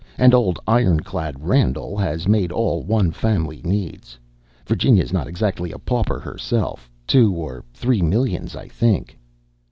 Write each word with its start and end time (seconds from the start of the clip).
And 0.17 0.33
old 0.33 0.57
'Iron 0.65 1.01
clad' 1.01 1.43
Randall 1.47 1.95
has 1.95 2.27
made 2.27 2.51
all 2.51 2.81
one 2.81 3.11
family 3.11 3.61
needs. 3.63 4.17
Virginia's 4.65 5.13
not 5.13 5.27
exactly 5.27 5.71
a 5.71 5.77
pauper, 5.77 6.19
herself. 6.19 6.89
Two 7.05 7.31
or 7.35 7.63
three 7.71 8.01
millions, 8.01 8.55
I 8.55 8.67
think." 8.67 9.15